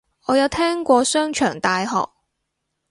[0.25, 2.09] 我有聽過商場大學